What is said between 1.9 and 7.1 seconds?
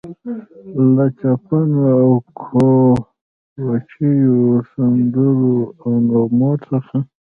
او ګوبیچو، سندرو او نغمو څخه.